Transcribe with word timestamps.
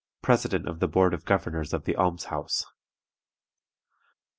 President 0.23 0.67
of 0.67 0.79
the 0.79 0.87
Board 0.87 1.13
of 1.13 1.25
Governors 1.25 1.75
of 1.75 1.83
the 1.83 1.95
Alms 1.95 2.23
house. 2.23 2.65